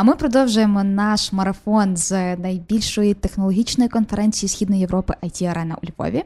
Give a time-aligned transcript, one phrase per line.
[0.00, 6.24] А ми продовжуємо наш марафон з найбільшої технологічної конференції Східної Європи IT Арена у Львові.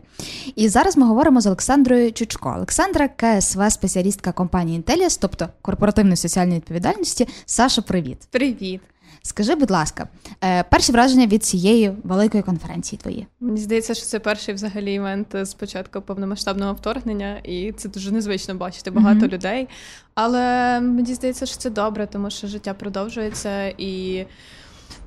[0.57, 2.55] І зараз ми говоримо з Олександрою Чучко.
[2.57, 7.29] Олександра КСВ, спеціалістка компанії Intellias, тобто корпоративної соціальної відповідальності.
[7.47, 8.19] Саша, привіт.
[8.31, 8.81] Привіт.
[9.27, 10.09] Скажи, будь ласка,
[10.45, 13.27] е, перші враження від цієї великої конференції твої?
[13.41, 18.55] Мені здається, що це перший взагалі івент з початку повномасштабного вторгнення, і це дуже незвично
[18.55, 19.33] бачити багато mm-hmm.
[19.33, 19.69] людей.
[20.15, 24.25] Але мені здається, що це добре, тому що життя продовжується і.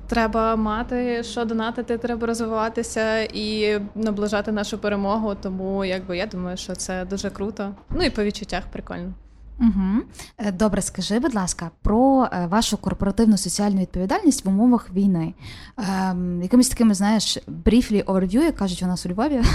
[0.08, 5.34] Треба мати що донатити, треба розвиватися і наближати нашу перемогу.
[5.34, 7.74] Тому якби я думаю, що це дуже круто.
[7.90, 9.12] Ну і по відчуттях прикольно.
[9.60, 10.52] Угу.
[10.52, 15.34] Добре, скажи, будь ласка, про е, вашу корпоративну соціальну відповідальність в умовах війни.
[15.78, 19.42] Ем, Якимись такими, знаєш, бріфлі оверв'ю, як кажуть у нас у Львові.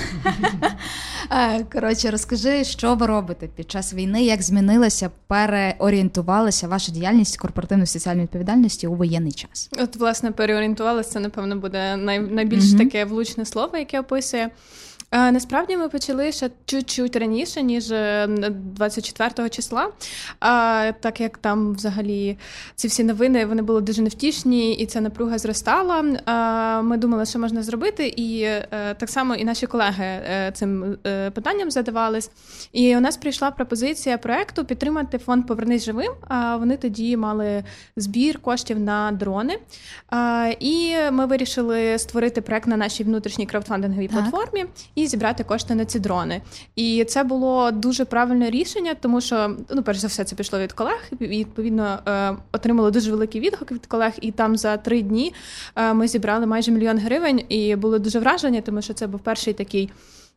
[1.32, 7.88] Е, коротше, розкажи, що ви робите під час війни, як змінилася, переорієнтувалася ваша діяльність корпоративної
[7.88, 9.70] соціальної відповідальності у воєнний час?
[9.80, 14.50] От, власне, переорієнтувалася, це, напевно, буде найбільш таке влучне слово, яке описує.
[15.14, 17.94] Насправді ми почали ще чуть-чуть раніше, ніж
[18.28, 19.90] 24 числа.
[20.40, 22.38] А, Так як там взагалі
[22.76, 26.06] ці всі новини вони були дуже невтішні, і ця напруга зростала.
[26.26, 30.98] А, Ми думали, що можна зробити, і е, так само і наші колеги е, цим
[31.06, 32.32] е, питанням задавались.
[32.72, 36.12] І у нас прийшла пропозиція проекту підтримати фонд Повернись живим.
[36.28, 37.64] А вони тоді мали
[37.96, 39.60] збір коштів на дрони.
[40.10, 44.20] А, І ми вирішили створити проект на нашій внутрішній краудфандинговій так.
[44.20, 46.42] платформі і зібрати кошти на ці дрони.
[46.76, 50.74] І це було дуже правильне рішення, тому що ну, перш за все, це пішло від
[50.74, 51.12] колег.
[51.20, 54.14] І відповідно е, отримали дуже великий відгук від колег.
[54.22, 55.34] І там за три дні
[55.76, 59.54] е, ми зібрали майже мільйон гривень і були дуже вражені, тому що це був перший
[59.54, 59.90] такий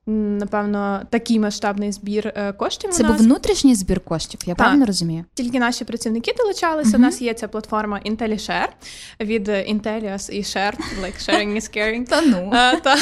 [0.06, 2.90] напевно, такий масштабний збір е, коштів.
[2.90, 3.16] Це у нас.
[3.16, 4.56] був внутрішній збір коштів, я так.
[4.56, 5.24] правильно розумію?
[5.34, 6.90] Тільки наші працівники долучалися.
[6.90, 6.96] Uh-huh.
[6.96, 8.68] У нас є ця платформа IntelliShare
[9.20, 12.08] від Intellias і Share, like sharing is caring.
[12.08, 12.50] Та ну.
[12.52, 12.96] А, е, та.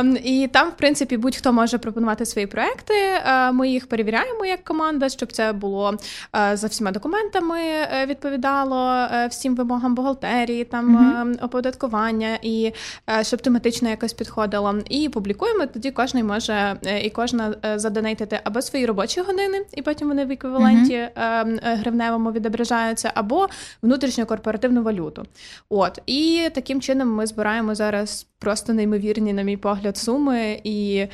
[0.00, 2.94] Ем, і там, в принципі, будь-хто може пропонувати свої проекти.
[2.94, 5.94] Е, ми їх перевіряємо як команда, щоб це було
[6.52, 7.58] за всіма документами,
[8.06, 11.44] відповідало всім вимогам бухгалтерії, там uh-huh.
[11.44, 12.72] оподаткування і
[13.22, 14.74] щоб тематично якось підходило.
[14.90, 19.64] І публікуємо програми, тоді кожен може е, і кожна е, задонейтити або свої робочі години,
[19.74, 21.76] і потім вони в еквіваленті uh-huh.
[21.76, 23.48] гривневому відображаються, або
[23.82, 25.22] внутрішню корпоративну валюту.
[25.68, 31.06] От і таким чином ми збираємо зараз просто неймовірні, на мій погляд, суми і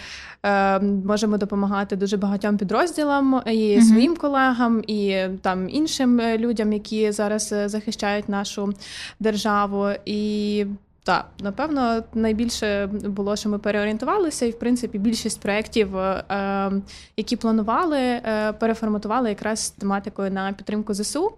[0.42, 3.82] е, можемо допомагати дуже багатьом підрозділам і uh-huh.
[3.82, 8.72] своїм колегам, і там іншим людям, які зараз захищають нашу
[9.20, 9.88] державу.
[10.04, 10.66] І
[11.04, 16.72] так, напевно, найбільше було, що ми переорієнтувалися, і в принципі більшість проєктів, е,
[17.16, 21.32] які планували, е, переформатували якраз тематикою на підтримку ЗСУ.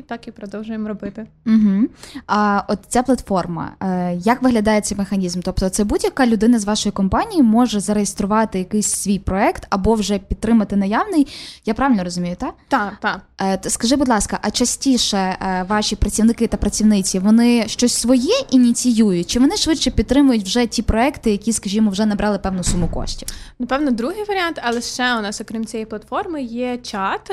[0.00, 1.26] І так і продовжуємо робити.
[1.46, 1.86] Угу.
[2.26, 5.40] А от ця платформа, е, як виглядає цей механізм?
[5.40, 10.76] Тобто, це будь-яка людина з вашої компанії може зареєструвати якийсь свій проект або вже підтримати
[10.76, 11.26] наявний.
[11.64, 12.54] Я правильно розумію, так?
[12.68, 13.20] Так, так.
[13.40, 19.30] Е, скажи, будь ласка, а частіше е, ваші працівники та працівниці вони щось своє ініціюють?
[19.30, 23.28] Чи вони швидше підтримують вже ті проекти, які, скажімо, вже набрали певну суму коштів?
[23.58, 27.30] Напевно, другий варіант, але ще у нас, окрім цієї платформи, є чат,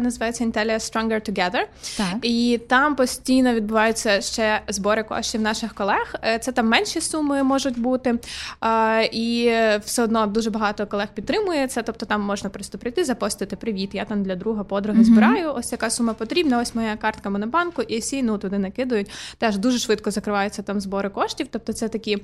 [0.00, 1.62] називається Intellia Stronger Together.
[1.98, 2.16] Так.
[2.22, 6.14] І там постійно відбуваються ще збори коштів наших колег.
[6.24, 8.18] Е, це там менші суми можуть бути.
[9.12, 9.52] І
[9.84, 11.82] все одно дуже багато колег підтримує це.
[11.82, 13.90] Тобто там можна просто прийти, запостити привіт.
[13.92, 15.04] Я там для друга подруги mm-hmm.
[15.04, 15.52] збираю.
[15.54, 16.60] Ось яка сума потрібна.
[16.60, 19.10] Ось моя картка Монобанку, і всі ну туди накидують.
[19.38, 21.46] Теж дуже швидко закриваються там збори коштів.
[21.50, 22.18] Тобто, це такі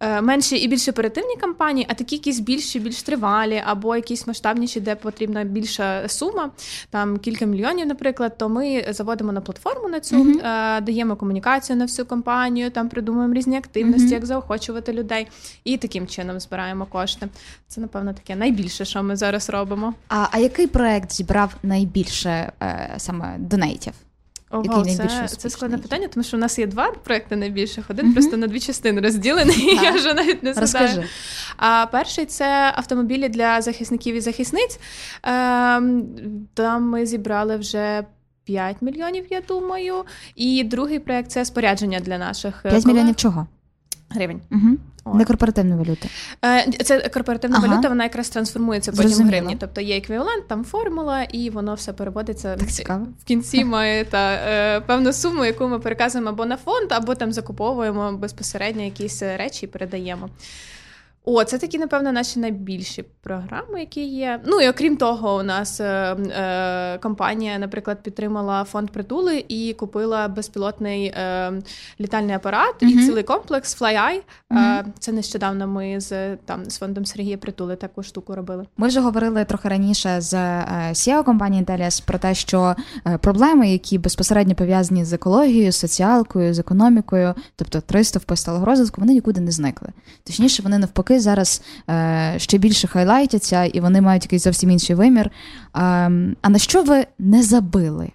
[0.00, 4.80] е, менші і більш оперативні кампанії, а такі якісь більші, більш тривалі, або якісь масштабніші,
[4.80, 6.50] де потрібна більша сума,
[6.90, 11.76] там кілька мільйонів, наприклад, то ми заводимо заводимо на платформу на цю, е, даємо комунікацію
[11.76, 14.12] на всю компанію, там придумуємо різні активності, uh-huh.
[14.12, 15.28] як заохочувати людей,
[15.64, 17.28] і таким чином збираємо кошти.
[17.68, 19.94] Це напевно таке найбільше, що ми зараз робимо.
[20.08, 23.92] А а який проект зібрав найбільше е, саме донейтів?
[24.50, 27.90] Ого, це, це складне питання, тому що у нас є два проекти найбільших.
[27.90, 28.12] Один uh-huh.
[28.12, 29.78] просто на дві частини розділений.
[29.82, 31.04] Я вже навіть не згадаю.
[31.56, 34.80] А перший це автомобілі для захисників і захисниць.
[35.22, 36.04] Ем,
[36.54, 38.04] там ми зібрали вже
[38.50, 40.04] 5 мільйонів, я думаю.
[40.36, 42.86] І другий проект це спорядження для наших 5 колег.
[42.86, 43.46] мільйонів чого?
[44.08, 44.40] Гривень.
[44.50, 45.16] Угу.
[45.18, 46.08] Не корпоративна валюта.
[46.44, 47.66] Е, це корпоративна ага.
[47.66, 49.56] валюта, вона якраз трансформується потім в гривні.
[49.60, 53.64] Тобто є еквівалент, там формула, і воно все переводиться так в кінці.
[53.74, 58.82] Має та е, певну суму, яку ми переказуємо або на фонд, або там закуповуємо безпосередньо
[58.82, 60.28] якісь речі і передаємо.
[61.32, 64.40] О, це такі, напевно, наші найбільші програми, які є.
[64.46, 70.28] Ну і окрім того, у нас е, е, компанія, наприклад, підтримала фонд притули і купила
[70.28, 71.52] безпілотний е,
[72.00, 72.88] літальний апарат mm-hmm.
[72.88, 74.20] і цілий комплекс FlyEye.
[74.50, 74.84] Mm-hmm.
[74.98, 78.66] Це нещодавно ми з там з фондом Сергія Притули таку штуку робили.
[78.76, 80.34] Ми вже говорили трохи раніше з
[80.92, 82.74] CEO компанії Intellias про те, що
[83.20, 89.12] проблеми, які безпосередньо пов'язані з екологією, соціалкою, з економікою, тобто 300 в сталого розвитку, вони
[89.12, 89.88] нікуди не зникли.
[90.24, 95.26] Точніше, вони навпаки зараз е, ще більше хайлайтяться, і вони мають якийсь зовсім інший вимір.
[95.26, 95.30] Е,
[96.42, 98.10] а на що ви не забили?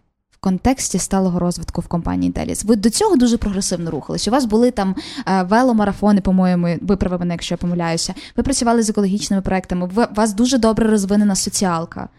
[0.46, 2.66] Контексті сталого розвитку в компанії Intellis.
[2.66, 4.32] Ви до цього дуже прогресивно рухалися.
[4.32, 4.96] У вас були там
[5.28, 8.14] е, веломарафони, по-моєму, виправи мене, якщо я помиляюся.
[8.38, 9.86] Ви працювали з екологічними проектами.
[9.86, 12.10] У вас дуже добре розвинена соціалка.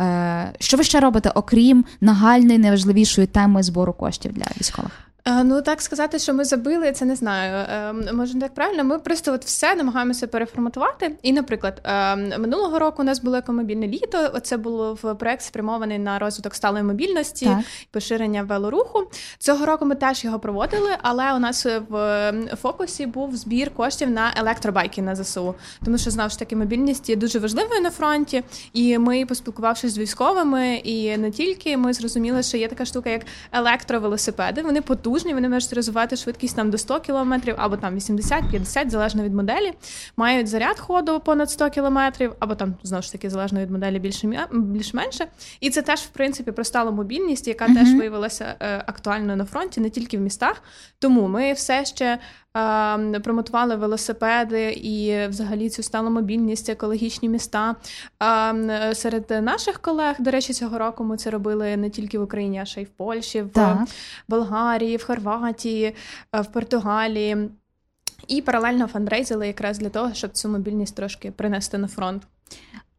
[0.00, 5.05] Е, що ви ще робите, окрім нагальної найважливішої теми збору коштів для військових?
[5.28, 7.66] Е, ну так сказати, що ми забили, це не знаю.
[7.70, 8.84] Ем, може, не так правильно.
[8.84, 11.12] Ми просто от все намагаємося переформатувати.
[11.22, 14.40] І, наприклад, ем, минулого року у нас було екомобільне літо.
[14.42, 17.58] Це було в проект спрямований на розвиток сталої мобільності, так.
[17.90, 19.06] поширення велоруху.
[19.38, 22.32] Цього року ми теж його проводили, але у нас в
[22.62, 27.16] фокусі був збір коштів на електробайки на ЗСУ, тому що знову ж таки мобільність є
[27.16, 28.42] дуже важливою на фронті.
[28.72, 33.22] І ми, поспілкувавшись з військовими, і не тільки ми зрозуміли, що є така штука, як
[33.52, 34.62] електровелосипеди.
[34.62, 39.22] Вони потужні потужні, вони можуть розвивати швидкість там до 100 км або там 80-50, залежно
[39.22, 39.72] від моделі.
[40.16, 41.98] Мають заряд ходу понад 100 км,
[42.38, 45.26] або там знову ж таки залежно від моделі більше більш-менше.
[45.60, 47.74] І це теж, в принципі, про сталу мобільність, яка mm-hmm.
[47.74, 50.62] теж виявилася е, актуальною на фронті, не тільки в містах.
[50.98, 52.18] Тому ми все ще
[53.22, 57.76] промотували велосипеди і взагалі цю сталу мобільність, екологічні міста.
[58.92, 62.64] Серед наших колег, до речі, цього року ми це робили не тільки в Україні, а
[62.64, 63.78] ще й в Польщі, в так.
[64.28, 65.94] Болгарії, в Хорватії,
[66.32, 67.50] в Португалії.
[68.28, 72.22] І паралельно фандрейзили якраз для того, щоб цю мобільність трошки принести на фронт.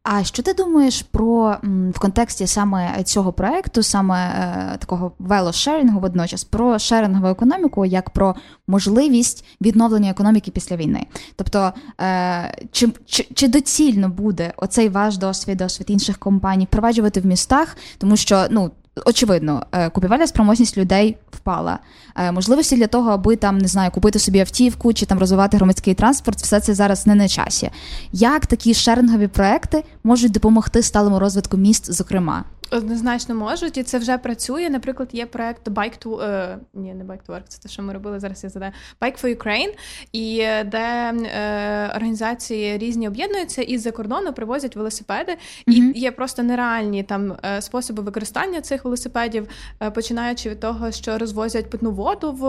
[0.10, 1.58] А що ти думаєш про
[1.94, 8.36] в контексті саме цього проекту, саме е, такого велошерінгу водночас, про шерингову економіку як про
[8.68, 11.06] можливість відновлення економіки після війни?
[11.36, 17.26] Тобто, е, чи, чи, чи доцільно буде оцей ваш досвід, досвід інших компаній впроваджувати в
[17.26, 18.72] містах, тому що ну
[19.06, 21.80] очевидно, е, купівельна спроможність людей впала.
[22.16, 25.94] Е, можливості для того, аби там не знаю, купити собі автівку чи там розвивати громадський
[25.94, 27.70] транспорт, все це зараз не на часі.
[28.12, 32.44] Як такі шерингові проекти можуть допомогти сталому розвитку міст, зокрема?
[32.72, 34.70] Однозначно можуть, і це вже працює.
[34.70, 36.22] Наприклад, є проект Bike to...
[36.22, 38.44] Е, ні, не Bike to Work, це те, що ми робили зараз.
[38.44, 38.72] Я задаю
[39.02, 39.74] Bike for Ukraine,
[40.14, 45.92] і де е, організації різні об'єднуються і з-за кордону привозять велосипеди, mm-hmm.
[45.94, 49.48] і є просто нереальні там е, способи використання цих велосипедів,
[49.84, 52.46] е, починаючи від того, що розвозять питну воду в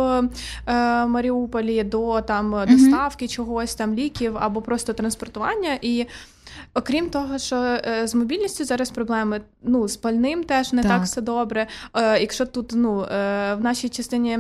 [0.67, 2.71] е, Маріуполі до там mm-hmm.
[2.71, 6.07] доставки чогось там ліків або просто транспортування і.
[6.75, 11.03] Окрім того, що е, з мобільністю зараз проблеми, ну з пальним теж не так, так
[11.03, 11.67] все добре.
[11.95, 14.39] Е, якщо тут ну е, в нашій частині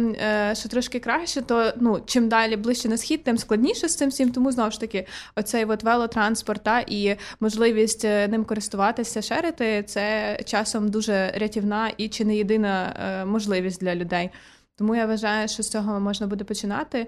[0.52, 4.30] ще трошки краще, то ну чим далі ближче на схід, тим складніше з цим всім.
[4.30, 5.06] Тому знову ж таки,
[5.36, 12.24] оцей от велотранспорт та, і можливість ним користуватися, шерити це часом дуже рятівна і чи
[12.24, 12.94] не єдина
[13.26, 14.30] можливість для людей.
[14.78, 17.06] Тому я вважаю, що з цього можна буде починати.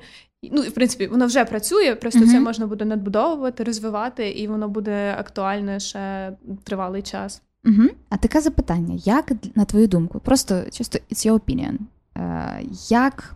[0.53, 2.31] Ну, в принципі, воно вже працює, просто mm-hmm.
[2.31, 6.33] це можна буде надбудовувати, розвивати, і воно буде актуальне ще
[6.65, 7.43] тривалий час.
[7.65, 7.89] Угу.
[8.09, 11.79] А таке запитання: як на твою думку, просто чисто it's your opinion,
[12.17, 13.35] е, як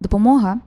[0.00, 0.60] допомога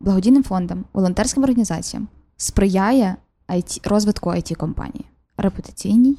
[0.00, 3.16] благодійним фондам, волонтерським організаціям сприяє
[3.48, 5.04] IT, розвитку it компанії
[5.36, 6.18] репутаційній,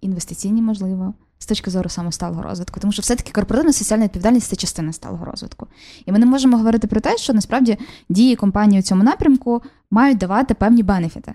[0.00, 1.14] інвестиційній, можливо?
[1.38, 5.24] з точки зору саме сталого розвитку, тому що все-таки корпоративна соціальна відповідальність це частина сталого
[5.24, 5.66] розвитку.
[6.06, 10.18] І ми не можемо говорити про те, що насправді дії компанії у цьому напрямку мають
[10.18, 11.34] давати певні бенефіти.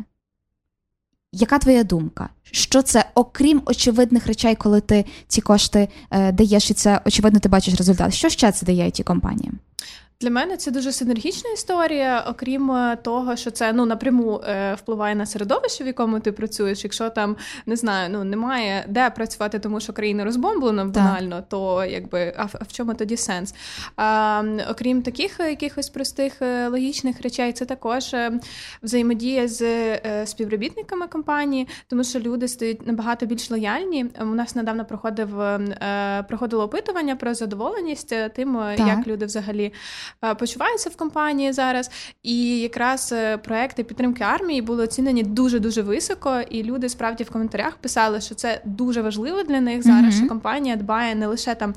[1.36, 2.30] Яка твоя думка?
[2.52, 7.50] Що це, окрім очевидних речей, коли ти ці кошти е, даєш, і це очевидно ти
[7.50, 8.14] бачиш результат?
[8.14, 9.60] Що ще це дає ті компаніям?
[10.24, 15.16] Для мене це дуже синергічна історія, окрім е, того, що це ну напряму е, впливає
[15.16, 16.84] на середовище, в якому ти працюєш.
[16.84, 21.50] Якщо там не знаю, ну немає де працювати, тому що країна розбомблена банально, так.
[21.50, 23.56] то якби а в, а в чому тоді сенс?
[23.96, 28.16] А, Окрім таких якихось простих е, логічних речей, це також
[28.84, 29.66] взаємодія з
[30.26, 34.06] співробітниками компанії, тому що люди стають набагато більш лояльні.
[34.22, 35.30] У нас недавно проходив
[36.28, 38.88] проходило опитування про задоволеність тим, так.
[38.88, 39.74] як люди взагалі.
[40.40, 41.92] Почуваються в компанії зараз.
[42.24, 47.76] І якраз проекти підтримки армії були оцінені дуже дуже високо, і люди справді в коментарях
[47.76, 50.16] писали, що це дуже важливо для них зараз.
[50.16, 50.18] Mm-hmm.
[50.18, 51.74] Що компанія дбає не лише там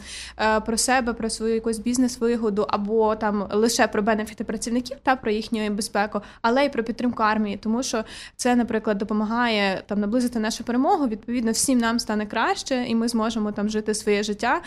[0.66, 5.70] про себе, про свою якусь бізнес-вигоду, або там лише про бенефіти працівників та про їхню
[5.70, 8.04] безпеку, але й про підтримку армії, тому що
[8.36, 11.08] це, наприклад, допомагає там наблизити нашу перемогу.
[11.08, 14.60] Відповідно, всім нам стане краще, і ми зможемо там жити своє життя.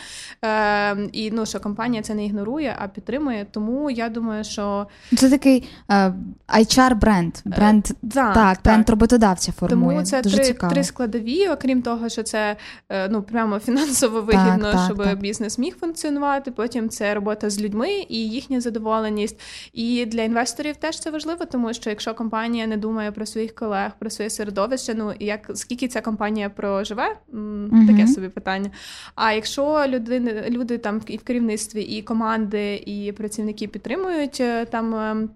[0.45, 3.45] Е, І ну що компанія це не ігнорує, а підтримує.
[3.59, 4.87] Тому я думаю, що
[5.17, 6.13] це такий е,
[6.47, 9.97] HR бренд бренд е, так, так, бренд роботодавця формує.
[9.97, 10.73] Тому це Дуже три цікаво.
[10.73, 12.55] три складові, окрім того, що це
[12.89, 15.19] е, ну прямо фінансово вигідно, так, щоб так.
[15.19, 16.51] бізнес міг функціонувати.
[16.51, 19.39] Потім це робота з людьми і їхня задоволеність.
[19.73, 23.91] І для інвесторів теж це важливо, тому що якщо компанія не думає про своїх колег,
[23.99, 27.87] про своє середовище, ну як скільки ця компанія проживе, mm-hmm.
[27.87, 28.71] таке собі питання.
[29.15, 34.95] А якщо люди, люди там і в керівництві, і команди, і працівники підтримують е, там.
[34.95, 35.29] Ем,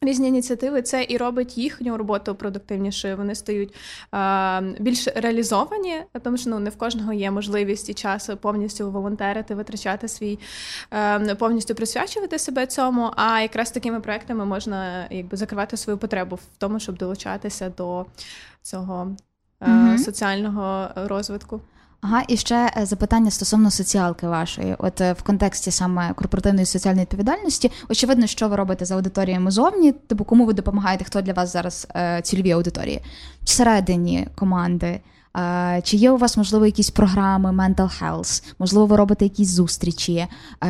[0.00, 3.16] Різні ініціативи це і робить їхню роботу продуктивнішою.
[3.16, 3.74] Вони стають
[4.14, 9.54] е, більш реалізовані, тому що ну не в кожного є можливість і час повністю волонтерити,
[9.54, 10.38] витрачати свій
[10.92, 13.12] е, повністю присвячувати себе цьому.
[13.16, 18.06] А якраз такими проектами можна якби закривати свою потребу в тому, щоб долучатися до
[18.62, 19.16] цього
[19.60, 19.98] е, угу.
[19.98, 21.60] соціального розвитку.
[22.00, 27.02] Ага, і ще е, запитання стосовно соціалки вашої, от е, в контексті саме корпоративної соціальної
[27.02, 27.70] відповідальності.
[27.88, 31.88] Очевидно, що ви робите з аудиторіями зовні, типу кому ви допомагаєте, хто для вас зараз
[31.96, 33.00] е, цільові аудиторії
[33.44, 35.00] всередині команди.
[35.82, 38.54] Чи є у вас, можливо, якісь програми mental health?
[38.58, 40.26] Можливо, ви робите якісь зустрічі?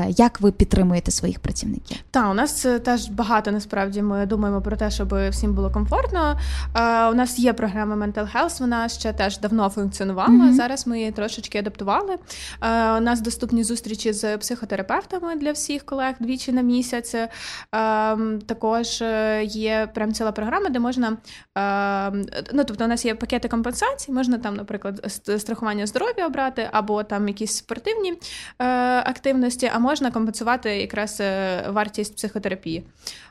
[0.09, 1.97] Як ви підтримуєте своїх працівників?
[2.11, 6.39] Так, у нас теж багато насправді ми думаємо про те, щоб всім було комфортно.
[7.11, 10.29] У нас є програма Mental Health, вона ще теж давно функціонувала.
[10.29, 10.53] Mm-hmm.
[10.53, 12.17] Зараз ми її трошечки адаптували.
[12.97, 17.15] У нас доступні зустрічі з психотерапевтами для всіх колег двічі на місяць.
[18.47, 21.17] Також е, є прям ціла програма, де можна
[22.53, 27.29] ну тобто, у нас є пакети компенсацій, можна там наприклад, страхування здоров'я обрати, або там
[27.29, 28.65] якісь спортивні е,
[28.99, 32.85] активності, а можна компенсувати якраз е, вартість психотерапії.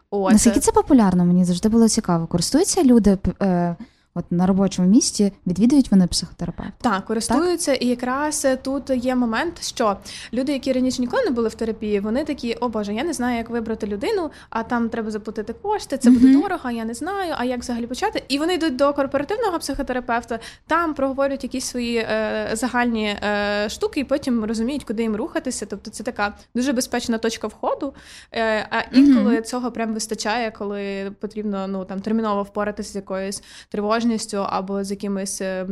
[0.10, 0.32] От.
[0.32, 1.26] Наскільки це популярно?
[1.26, 2.28] Мені завжди було цікаво.
[2.28, 3.18] Користуються люди.
[3.42, 3.76] Е...
[4.18, 6.74] От на робочому місці відвідують вони психотерапевта?
[6.82, 7.84] Так, користуються, так?
[7.84, 9.98] і якраз тут є момент, що
[10.34, 13.38] люди, які раніше ніколи не були в терапії, вони такі, о Боже, я не знаю,
[13.38, 17.46] як вибрати людину, а там треба заплатити кошти, це буде дорого, я не знаю, а
[17.46, 18.24] як взагалі почати.
[18.28, 24.04] І вони йдуть до корпоративного психотерапевта, там проговорюють якісь свої е, загальні е, штуки, і
[24.04, 25.66] потім розуміють, куди їм рухатися.
[25.66, 27.94] Тобто це така дуже безпечна точка входу.
[28.32, 29.42] Е, а інколи mm-hmm.
[29.42, 34.92] цього прям вистачає, коли потрібно ну там терміново впоратися з якоюсь тривожністю тривожністю або з
[34.92, 35.42] якимись.
[35.42, 35.68] Е,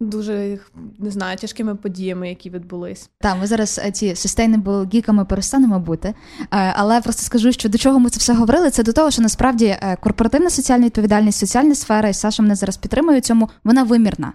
[0.00, 0.58] дуже
[0.98, 3.10] не знаю, тяжкими подіями, які відбулись.
[3.20, 6.08] Так, ми зараз е, ці sustainable гіками перестанемо бути.
[6.08, 6.14] Е,
[6.50, 8.70] але просто скажу, що до чого ми це все говорили.
[8.70, 13.20] Це до того, що насправді корпоративна соціальна відповідальність, соціальна сфера, і Саша мене зараз підтримує
[13.20, 14.32] цьому, вона вимірна.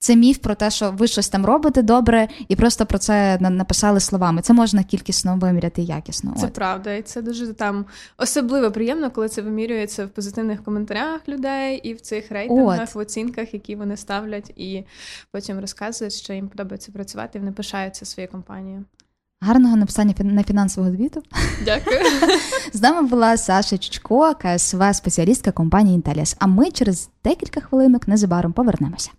[0.00, 4.00] Це міф про те, що ви щось там робите добре, і просто про це написали
[4.00, 4.42] словами.
[4.42, 6.34] Це можна кількісно виміряти якісно.
[6.38, 6.52] Це От.
[6.52, 7.84] правда, і це дуже там
[8.18, 12.94] особливо приємно, коли це вимірюється в позитивних коментарях людей і в цих рейтингах, От.
[12.94, 14.84] в оцінках, які вони ставлять, і
[15.32, 18.84] потім розказують, що їм подобається працювати, і вони пишаються своєю компанією.
[19.40, 21.22] Гарного написання на фінансового звіту.
[21.64, 22.00] Дякую.
[22.72, 26.36] З нами була Саша Чучко, КСВ спеціалістка компанії Інтеліс.
[26.38, 29.10] А ми через декілька хвилинок незабаром повернемося.